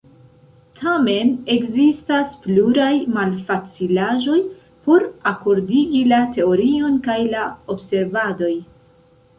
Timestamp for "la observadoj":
7.37-8.53